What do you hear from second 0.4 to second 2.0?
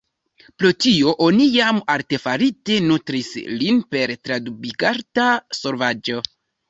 Pro tio oni jam